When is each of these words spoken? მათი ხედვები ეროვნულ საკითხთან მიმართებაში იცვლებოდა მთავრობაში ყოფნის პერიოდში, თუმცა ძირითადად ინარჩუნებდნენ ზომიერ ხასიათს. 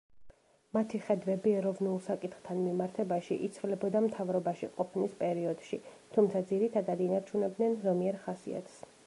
მათი 0.75 0.99
ხედვები 1.09 1.51
ეროვნულ 1.57 1.99
საკითხთან 2.05 2.61
მიმართებაში 2.69 3.37
იცვლებოდა 3.49 4.01
მთავრობაში 4.07 4.71
ყოფნის 4.79 5.15
პერიოდში, 5.21 5.81
თუმცა 6.17 6.43
ძირითადად 6.55 7.07
ინარჩუნებდნენ 7.11 7.81
ზომიერ 7.87 8.21
ხასიათს. 8.27 8.85